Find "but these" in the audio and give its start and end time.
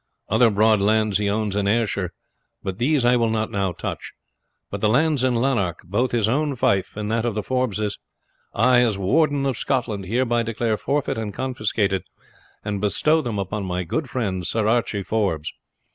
2.63-3.05